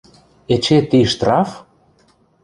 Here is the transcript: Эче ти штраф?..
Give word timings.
Эче 0.53 0.77
ти 0.89 0.99
штраф?.. 1.11 1.49